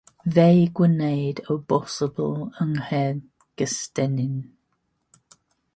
Fe'i 0.35 0.63
gwnaed 0.79 1.41
o 1.47 1.57
bosibl 1.73 2.33
yng 2.65 2.73
Nghaergystennin. 2.79 4.37